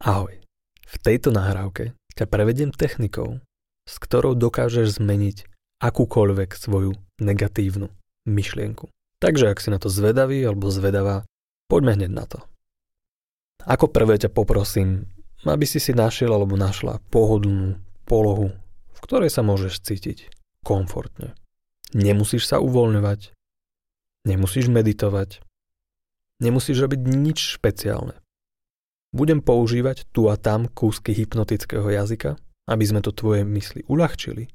[0.00, 0.40] Ahoj.
[0.88, 3.44] V tejto nahrávke ťa prevediem technikou,
[3.84, 5.44] s ktorou dokážeš zmeniť
[5.76, 7.92] akúkoľvek svoju negatívnu
[8.24, 8.88] myšlienku.
[9.20, 11.28] Takže ak si na to zvedavý alebo zvedavá,
[11.68, 12.40] poďme hneď na to.
[13.68, 15.04] Ako prvé ťa poprosím,
[15.44, 17.76] aby si si našiel alebo našla pohodlnú
[18.08, 18.56] polohu,
[18.96, 20.32] v ktorej sa môžeš cítiť
[20.64, 21.36] komfortne.
[21.92, 23.36] Nemusíš sa uvoľňovať,
[24.24, 25.44] nemusíš meditovať,
[26.40, 28.16] nemusíš robiť nič špeciálne.
[29.10, 32.38] Budem používať tu a tam kúsky hypnotického jazyka,
[32.70, 34.46] aby sme to tvoje mysli uľahčili,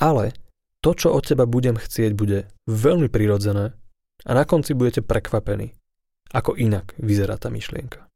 [0.00, 0.32] ale
[0.80, 3.76] to, čo od teba budem chcieť, bude veľmi prirodzené
[4.24, 5.76] a na konci budete prekvapení,
[6.32, 8.08] ako inak vyzerá tá myšlienka.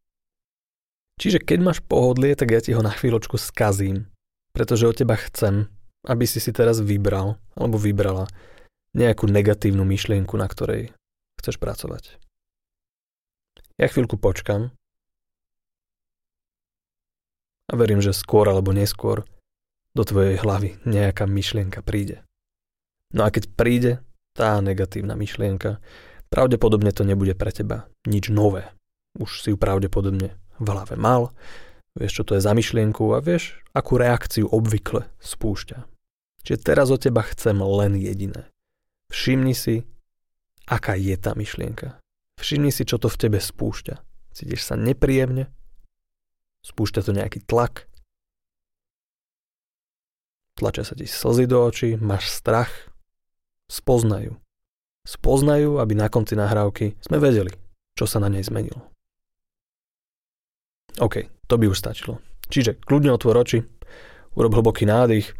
[1.20, 4.08] Čiže keď máš pohodlie, tak ja ti ho na chvíľočku skazím,
[4.56, 5.68] pretože od teba chcem,
[6.08, 8.26] aby si si teraz vybral alebo vybrala
[8.96, 10.90] nejakú negatívnu myšlienku, na ktorej
[11.40, 12.16] chceš pracovať.
[13.80, 14.72] Ja chvíľku počkam,
[17.72, 19.24] a verím, že skôr alebo neskôr
[19.96, 22.20] do tvojej hlavy nejaká myšlienka príde.
[23.16, 23.92] No a keď príde
[24.36, 25.80] tá negatívna myšlienka,
[26.28, 28.68] pravdepodobne to nebude pre teba nič nové.
[29.16, 31.32] Už si ju pravdepodobne v hlave mal,
[31.96, 35.84] vieš, čo to je za myšlienku a vieš, akú reakciu obvykle spúšťa.
[36.42, 38.48] Čiže teraz od teba chcem len jediné.
[39.12, 39.84] Všimni si,
[40.64, 42.00] aká je tá myšlienka.
[42.40, 43.94] Všimni si, čo to v tebe spúšťa.
[44.32, 45.52] Cítiš sa nepríjemne?
[46.62, 47.90] Spúšťa to nejaký tlak,
[50.56, 52.70] tlačia sa ti slzy do očí, máš strach,
[53.66, 54.38] spoznajú.
[55.02, 57.50] Spoznajú, aby na konci nahrávky sme vedeli,
[57.98, 58.86] čo sa na nej zmenilo.
[61.02, 62.22] OK, to by už stačilo.
[62.52, 63.64] Čiže kľudne otvor oči,
[64.38, 65.34] urob hlboký nádych,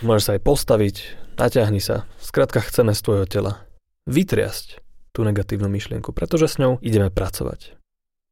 [0.00, 0.96] môžeš sa aj postaviť,
[1.36, 3.68] naťahni sa, skrátka chceme z tvojho tela
[4.08, 4.80] vytriasť
[5.12, 7.74] tú negatívnu myšlienku, pretože s ňou ideme pracovať.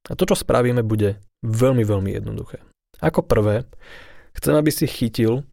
[0.07, 2.63] A to, čo spravíme, bude veľmi, veľmi jednoduché.
[3.03, 3.69] Ako prvé,
[4.37, 5.45] chcem, aby si chytil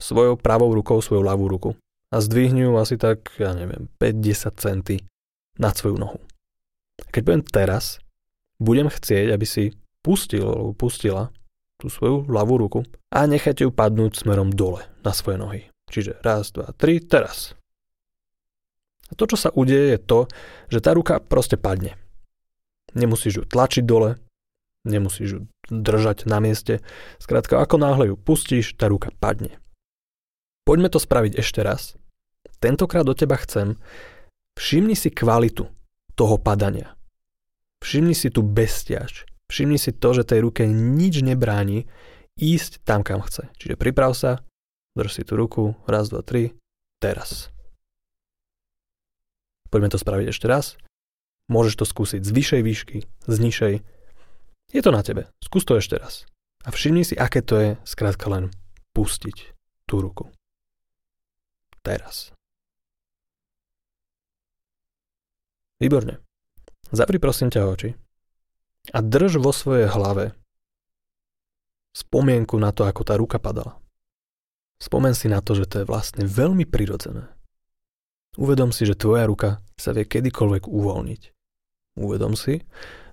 [0.00, 1.70] svojou pravou rukou svoju ľavú ruku
[2.10, 4.96] a zdvihni ju asi tak, ja neviem, 5-10 centy
[5.60, 6.18] nad svoju nohu.
[7.12, 8.00] Keď budem teraz,
[8.60, 11.32] budem chcieť, aby si pustil alebo pustila
[11.80, 12.80] tú svoju ľavú ruku
[13.12, 15.60] a nechajte ju padnúť smerom dole na svoje nohy.
[15.88, 17.56] Čiže raz, dva, tri, teraz.
[19.10, 20.30] A to, čo sa udeje, je to,
[20.70, 21.98] že tá ruka proste padne.
[22.94, 24.20] Nemusíš ju tlačiť dole,
[24.84, 26.80] nemusíš ju držať na mieste.
[27.20, 29.60] Skrátka, ako náhle ju pustíš, tá ruka padne.
[30.64, 31.96] Poďme to spraviť ešte raz.
[32.60, 33.80] Tentokrát do teba chcem,
[34.56, 35.68] všimni si kvalitu
[36.12, 36.94] toho padania.
[37.80, 39.24] Všimni si tu bestiač.
[39.48, 41.88] Všimni si to, že tej ruke nič nebráni
[42.36, 43.48] ísť tam, kam chce.
[43.56, 44.44] Čiže priprav sa,
[44.94, 46.54] drž si tú ruku, raz, dva, tri,
[47.00, 47.48] teraz.
[49.72, 50.76] Poďme to spraviť ešte raz.
[51.50, 53.74] Môžeš to skúsiť z vyššej výšky, z nižšej.
[54.70, 55.26] Je to na tebe.
[55.42, 56.26] Skús to ešte raz.
[56.62, 58.54] A všimni si, aké to je skrátka len
[58.94, 59.56] pustiť
[59.88, 60.30] tú ruku.
[61.82, 62.30] Teraz.
[65.80, 66.20] Výborne.
[66.92, 67.90] Zapri prosím ťa oči
[68.92, 70.36] a drž vo svojej hlave
[71.96, 73.80] spomienku na to, ako tá ruka padala.
[74.80, 77.28] Spomen si na to, že to je vlastne veľmi prirodzené.
[78.40, 81.22] Uvedom si, že tvoja ruka sa vie kedykoľvek uvoľniť.
[81.98, 82.62] Uvedom si,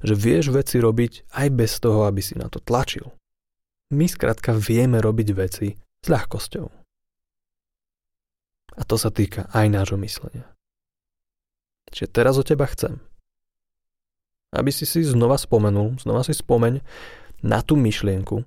[0.06, 3.14] že vieš veci robiť aj bez toho, aby si na to tlačil.
[3.94, 6.68] My skrátka vieme robiť veci s ľahkosťou.
[8.78, 10.46] A to sa týka aj nášho myslenia.
[11.90, 13.00] Čiže teraz o teba chcem,
[14.54, 16.84] aby si si znova spomenul, znova si spomeň
[17.42, 18.44] na tú myšlienku,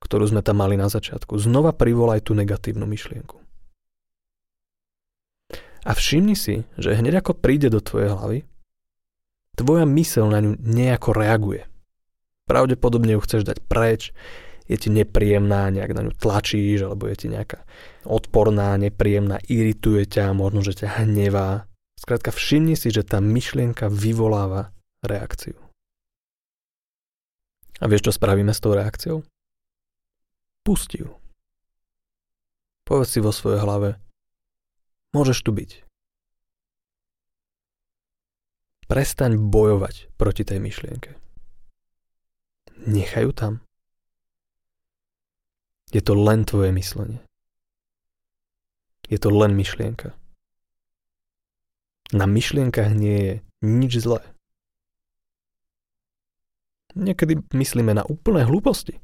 [0.00, 1.36] ktorú sme tam mali na začiatku.
[1.36, 3.42] Znova privolaj tú negatívnu myšlienku.
[5.86, 8.38] A všimni si, že hneď ako príde do tvojej hlavy,
[9.56, 11.64] tvoja mysel na ňu nejako reaguje.
[12.46, 14.14] Pravdepodobne ju chceš dať preč,
[14.66, 17.62] je ti nepríjemná, nejak na ňu tlačíš, alebo je ti nejaká
[18.06, 21.70] odporná, nepríjemná, irituje ťa, možno, že ťa hnevá.
[21.96, 24.74] Skrátka všimni si, že tá myšlienka vyvoláva
[25.06, 25.56] reakciu.
[27.78, 29.22] A vieš, čo spravíme s tou reakciou?
[30.66, 31.14] Pusti ju.
[32.86, 33.98] Povedz si vo svojej hlave,
[35.14, 35.85] môžeš tu byť.
[38.86, 41.18] Prestaň bojovať proti tej myšlienke.
[42.86, 43.52] Nechajú tam.
[45.90, 47.18] Je to len tvoje myslenie.
[49.10, 50.14] Je to len myšlienka.
[52.14, 53.34] Na myšlienkach nie je
[53.66, 54.22] nič zlé.
[56.94, 59.02] Niekedy myslíme na úplné hlúposti.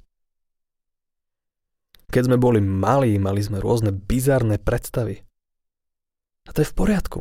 [2.13, 5.25] Keď sme boli malí, mali sme rôzne bizarné predstavy.
[6.47, 7.19] A to je v poriadku.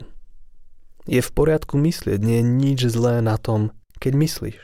[1.09, 4.59] Je v poriadku myslieť, nie je nič zlé na tom, keď myslíš.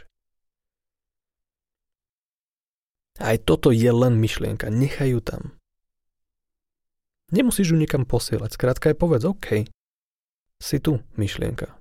[3.18, 5.42] Aj toto je len myšlienka, nechaj ju tam.
[7.34, 9.66] Nemusíš ju nikam posielať, skrátka aj povedz, OK,
[10.62, 11.74] si tu, myšlienka.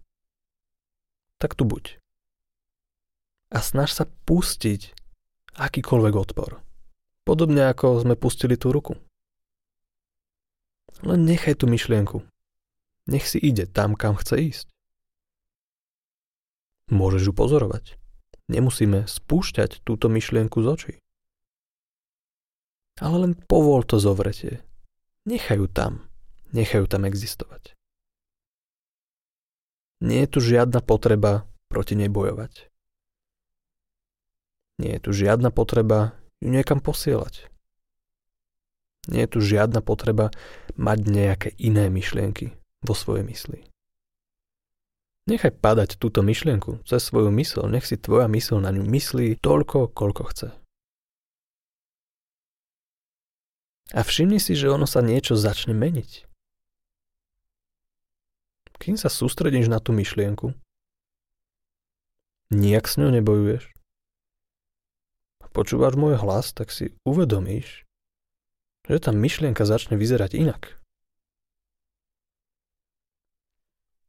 [1.37, 2.01] Tak tu buď.
[3.53, 4.97] A snaž sa pustiť
[5.55, 6.65] akýkoľvek odpor.
[7.29, 8.97] Podobne ako sme pustili tú ruku.
[11.05, 12.25] Len nechaj tú myšlienku.
[13.07, 14.67] Nech si ide tam, kam chce ísť.
[16.91, 17.99] Môžeš ju pozorovať.
[18.51, 20.95] Nemusíme spúšťať túto myšlienku z očí.
[22.99, 24.63] Ale len povol to zovretie.
[25.27, 26.07] Nechajú tam.
[26.55, 27.75] Nechajú tam existovať.
[30.03, 32.71] Nie je tu žiadna potreba proti nej bojovať.
[34.79, 37.51] Nie je tu žiadna potreba ju niekam posielať.
[39.11, 40.31] Nie je tu žiadna potreba
[40.75, 42.55] mať nejaké iné myšlienky
[42.87, 43.67] vo svojej mysli.
[45.27, 49.91] Nechaj padať túto myšlienku cez svoju mysl, nech si tvoja mysl na ňu myslí toľko,
[49.91, 50.49] koľko chce.
[53.91, 56.31] A všimni si, že ono sa niečo začne meniť.
[58.79, 60.55] Kým sa sústredíš na tú myšlienku,
[62.55, 63.67] nijak s ňou nebojuješ,
[65.43, 67.83] a počúvaš môj hlas, tak si uvedomíš,
[68.87, 70.79] že tá myšlienka začne vyzerať inak.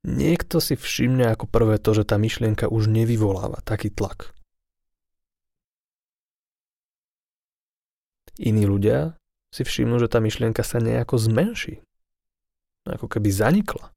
[0.08, 4.32] Niekto si všimne ako prvé to, že tá myšlienka už nevyvoláva taký tlak.
[8.40, 9.20] Iní ľudia
[9.52, 11.84] si všimnú, že tá myšlienka sa nejako zmenší.
[12.88, 13.92] Ako keby zanikla.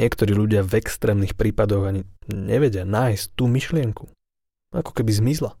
[0.00, 4.08] Niektorí ľudia v extrémnych prípadoch ani nevedia nájsť tú myšlienku.
[4.72, 5.52] Ako keby zmizla.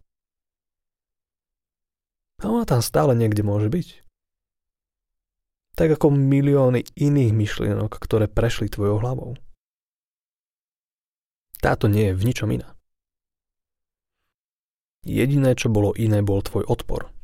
[2.40, 4.07] A ona tam stále niekde môže byť
[5.78, 9.38] tak ako milióny iných myšlienok, ktoré prešli tvojou hlavou.
[11.62, 12.74] Táto nie je v ničom iná.
[15.06, 17.14] Jediné, čo bolo iné, bol tvoj odpor.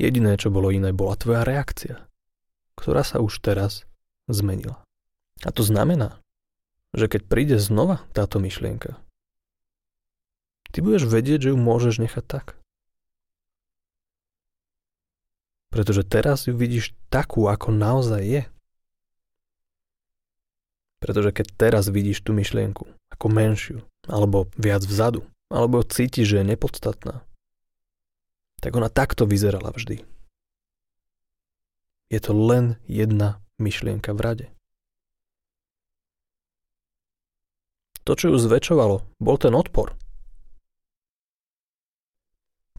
[0.00, 2.08] Jediné, čo bolo iné, bola tvoja reakcia,
[2.80, 3.84] ktorá sa už teraz
[4.32, 4.80] zmenila.
[5.44, 6.24] A to znamená,
[6.96, 8.96] že keď príde znova táto myšlienka,
[10.72, 12.59] ty budeš vedieť, že ju môžeš nechať tak.
[15.70, 18.42] Pretože teraz ju vidíš takú, ako naozaj je.
[20.98, 23.78] Pretože keď teraz vidíš tú myšlienku ako menšiu,
[24.10, 27.22] alebo viac vzadu, alebo cítiš, že je nepodstatná,
[28.60, 30.02] tak ona takto vyzerala vždy.
[32.10, 34.46] Je to len jedna myšlienka v rade.
[38.02, 39.94] To, čo ju zväčšovalo, bol ten odpor.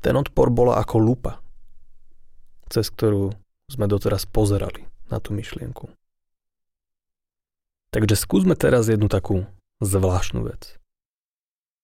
[0.01, 1.39] Ten odpor bola ako lupa,
[2.71, 3.35] cez ktorú
[3.68, 5.91] sme doteraz pozerali na tú myšlienku.
[7.91, 9.44] Takže skúsme teraz jednu takú
[9.83, 10.79] zvláštnu vec.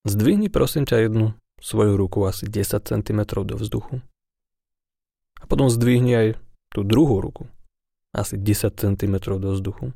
[0.07, 3.99] Zdvihni prosím ťa jednu svoju ruku asi 10 cm do vzduchu.
[5.37, 6.27] A potom zdvihni aj
[6.71, 7.51] tú druhú ruku
[8.15, 9.91] asi 10 cm do vzduchu.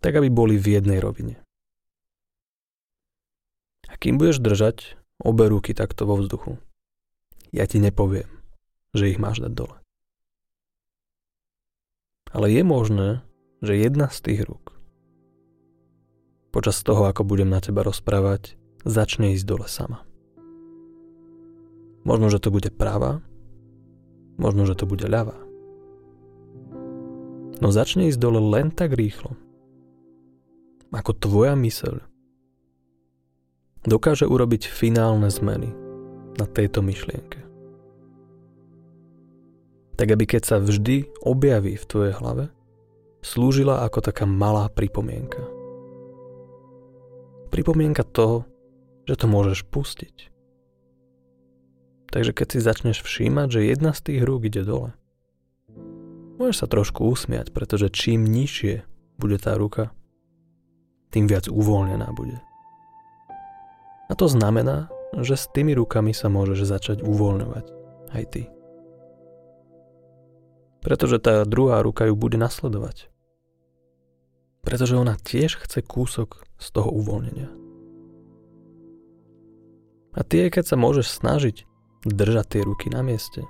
[0.00, 1.42] Tak, aby boli v jednej rovine.
[3.90, 6.56] A kým budeš držať obe ruky takto vo vzduchu,
[7.50, 8.37] ja ti nepoviem,
[8.92, 9.76] že ich máš dať dole.
[12.32, 13.08] Ale je možné,
[13.64, 14.78] že jedna z tých rúk
[16.58, 20.02] počas toho, ako budem na teba rozprávať, začne ísť dole sama.
[22.02, 23.20] Možno, že to bude práva,
[24.40, 25.36] možno, že to bude ľavá.
[27.62, 29.38] No začne ísť dole len tak rýchlo,
[30.90, 32.00] ako tvoja myseľ
[33.86, 35.70] dokáže urobiť finálne zmeny
[36.38, 37.47] na tejto myšlienke
[39.98, 42.54] tak aby keď sa vždy objaví v tvojej hlave,
[43.18, 45.42] slúžila ako taká malá pripomienka.
[47.50, 48.46] Pripomienka toho,
[49.10, 50.30] že to môžeš pustiť.
[52.14, 54.94] Takže keď si začneš všímať, že jedna z tých rúk ide dole,
[56.38, 58.86] môžeš sa trošku usmiať, pretože čím nižšie
[59.18, 59.90] bude tá ruka,
[61.10, 62.38] tým viac uvoľnená bude.
[64.08, 64.88] A to znamená,
[65.18, 67.66] že s tými rukami sa môžeš začať uvoľňovať
[68.14, 68.42] aj ty
[70.80, 73.10] pretože tá druhá ruka ju bude nasledovať.
[74.62, 77.48] Pretože ona tiež chce kúsok z toho uvoľnenia.
[80.18, 81.56] A ty, keď sa môžeš snažiť
[82.02, 83.46] držať tie ruky na mieste,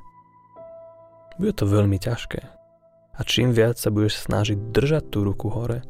[1.40, 2.40] bude to veľmi ťažké.
[3.18, 5.82] A čím viac sa budeš snažiť držať tú ruku hore,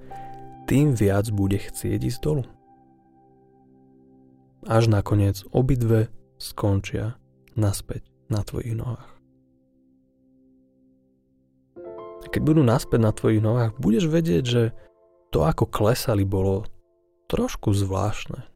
[0.68, 2.45] tým viac bude chcieť ísť dolu.
[4.68, 7.16] Až nakoniec obidve skončia
[7.57, 9.17] naspäť na tvojich nohách.
[12.38, 14.62] keď budú naspäť na tvojich nohách, budeš vedieť, že
[15.35, 16.71] to, ako klesali, bolo
[17.26, 18.47] trošku zvláštne.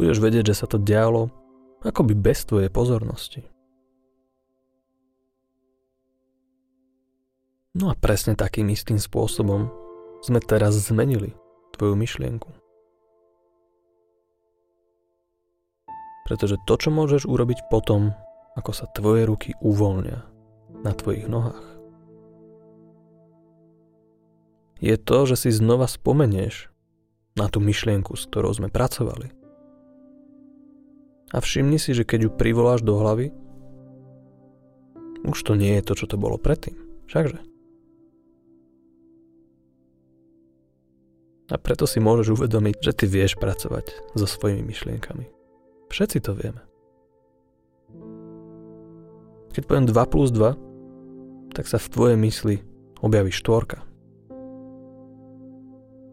[0.00, 1.28] Budeš vedieť, že sa to dialo
[1.84, 3.44] akoby bez tvojej pozornosti.
[7.76, 9.68] No a presne takým istým spôsobom
[10.24, 11.36] sme teraz zmenili
[11.76, 12.48] tvoju myšlienku.
[16.24, 18.16] Pretože to, čo môžeš urobiť potom,
[18.56, 20.24] ako sa tvoje ruky uvoľnia
[20.82, 21.76] na tvojich nohách,
[24.76, 26.68] je to, že si znova spomenieš
[27.36, 29.32] na tú myšlienku, s ktorou sme pracovali.
[31.32, 33.32] A všimni si, že keď ju privoláš do hlavy,
[35.26, 36.76] už to nie je to, čo to bolo predtým.
[37.08, 37.40] Všakže.
[41.46, 45.30] A preto si môžeš uvedomiť, že ty vieš pracovať so svojimi myšlienkami.
[45.90, 46.65] Všetci to vieme.
[49.56, 52.60] Keď poviem 2 plus 2, tak sa v tvojej mysli
[53.00, 53.80] objaví štvorka.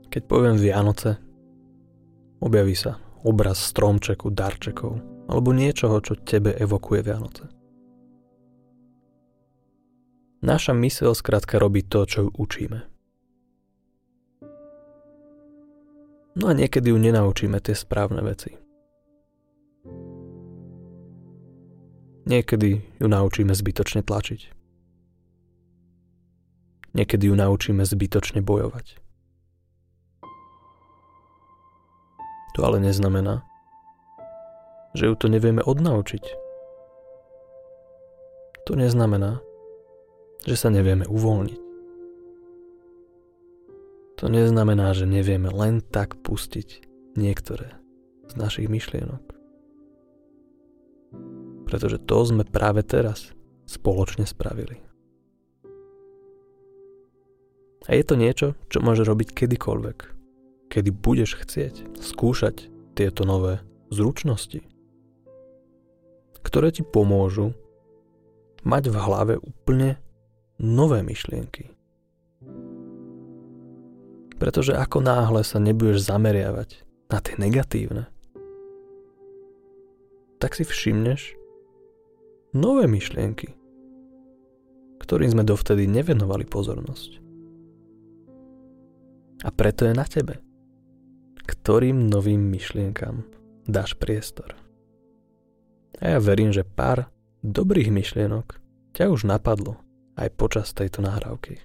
[0.07, 1.19] Keď poviem Vianoce,
[2.39, 7.51] objaví sa obraz stromčeku, darčekov alebo niečoho, čo tebe evokuje Vianoce.
[10.39, 12.79] Naša myseľ skrátka robí to, čo ju učíme.
[16.39, 18.62] No a niekedy ju nenaučíme tie správne veci.
[22.33, 24.41] Niekedy ju naučíme zbytočne tlačiť.
[26.97, 28.97] Niekedy ju naučíme zbytočne bojovať.
[32.57, 33.45] To ale neznamená,
[34.97, 36.23] že ju to nevieme odnaučiť.
[38.65, 39.37] To neznamená,
[40.49, 41.61] že sa nevieme uvoľniť.
[44.21, 46.81] To neznamená, že nevieme len tak pustiť
[47.13, 47.77] niektoré
[48.25, 49.42] z našich myšlienok.
[51.74, 53.34] Pretože to sme práve teraz
[53.65, 54.77] spoločne spravili.
[57.89, 59.98] A je to niečo, čo môže robiť kedykoľvek,
[60.70, 63.58] kedy budeš chcieť skúšať tieto nové
[63.89, 64.62] zručnosti,
[66.46, 67.58] ktoré ti pomôžu
[68.62, 69.98] mať v hlave úplne
[70.62, 71.74] nové myšlienky,
[74.38, 78.06] pretože ako náhle sa nebudeš zameriavať na tie negatívne,
[80.38, 81.42] tak si všimneš
[82.53, 83.51] nové myšlienky,
[85.01, 87.12] ktorým sme dovtedy nevenovali pozornosť.
[89.43, 90.39] A preto je na tebe,
[91.43, 93.27] ktorým novým myšlienkam
[93.67, 94.55] dáš priestor.
[96.00, 97.12] A ja verím, že pár
[97.43, 98.62] dobrých myšlienok
[98.95, 99.83] ťa už napadlo
[100.15, 101.60] aj počas tejto nahrávky.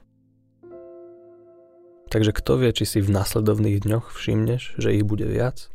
[2.09, 5.69] Takže kto vie, či si v nasledovných dňoch všimneš, že ich bude viac?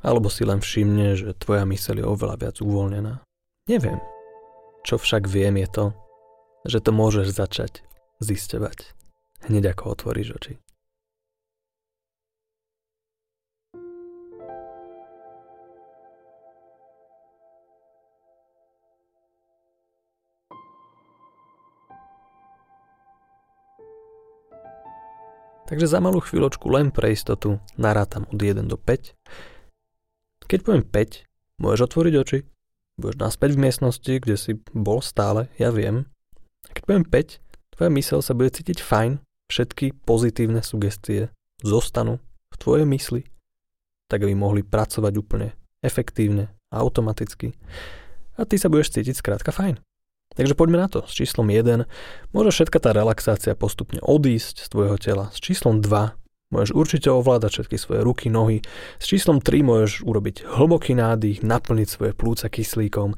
[0.00, 3.27] Alebo si len všimne, že tvoja myseľ je oveľa viac uvoľnená?
[3.68, 4.00] Neviem.
[4.80, 5.84] Čo však viem je to,
[6.64, 7.84] že to môžeš začať
[8.16, 8.96] zisťovať
[9.44, 10.54] hneď ako otvoríš oči.
[25.68, 29.12] Takže za malú chvíľočku len pre istotu narátam od 1 do 5.
[30.48, 31.28] Keď poviem 5,
[31.60, 32.38] môžeš otvoriť oči,
[32.98, 36.10] budeš naspäť v miestnosti, kde si bol stále, ja viem.
[36.66, 37.40] A keď poviem 5,
[37.78, 41.30] tvoja mysel sa bude cítiť fajn, všetky pozitívne sugestie
[41.62, 42.18] zostanú
[42.52, 43.22] v tvojej mysli,
[44.10, 47.54] tak aby mohli pracovať úplne efektívne, automaticky.
[48.38, 49.78] A ty sa budeš cítiť skrátka fajn.
[50.38, 51.02] Takže poďme na to.
[51.08, 51.88] S číslom 1
[52.30, 55.24] môže všetka tá relaxácia postupne odísť z tvojho tela.
[55.34, 56.14] S číslom 2
[56.48, 58.64] môžeš určite ovládať všetky svoje ruky, nohy.
[58.96, 63.16] S číslom 3 môžeš urobiť hlboký nádych, naplniť svoje plúca kyslíkom.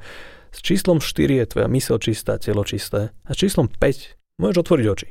[0.51, 3.15] S číslom 4 je tvoja mysel čistá, telo čisté.
[3.23, 5.09] A s číslom 5 môžeš otvoriť oči.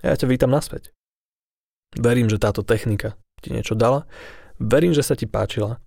[0.00, 0.94] A ja ťa vítam naspäť.
[1.96, 4.08] Verím, že táto technika ti niečo dala.
[4.60, 5.80] Verím, že sa ti páčila.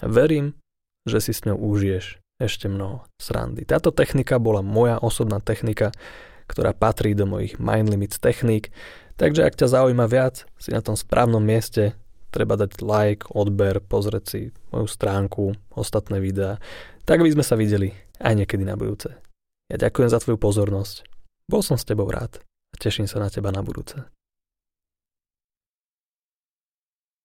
[0.00, 0.56] Verím,
[1.08, 3.62] že si s ňou užiješ ešte mnoho srandy.
[3.62, 5.94] Táto technika bola moja osobná technika,
[6.50, 8.74] ktorá patrí do mojich Mind Limits techník,
[9.20, 11.96] takže ak ťa zaujíma viac, si na tom správnom mieste,
[12.32, 14.40] treba dať like, odber, pozrieť si
[14.72, 16.56] moju stránku, ostatné videá,
[17.04, 17.92] tak by sme sa videli
[18.22, 19.12] aj niekedy na budúce.
[19.68, 21.04] Ja ďakujem za tvoju pozornosť,
[21.50, 22.40] bol som s tebou rád
[22.72, 24.00] a teším sa na teba na budúce.